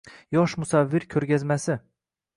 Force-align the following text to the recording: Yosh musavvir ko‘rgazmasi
Yosh 0.35 0.55
musavvir 0.63 1.05
ko‘rgazmasi 1.15 1.77